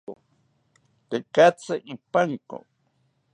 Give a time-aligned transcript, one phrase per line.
[1.09, 2.57] Tekatzi ipanko